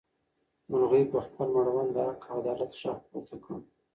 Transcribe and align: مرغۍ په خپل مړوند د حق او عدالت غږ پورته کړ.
مرغۍ 0.69 1.03
په 1.11 1.19
خپل 1.25 1.47
مړوند 1.57 1.89
د 1.95 1.97
حق 2.07 2.21
او 2.31 2.37
عدالت 2.41 2.71
غږ 2.81 2.99
پورته 3.09 3.35
کړ. 3.43 3.49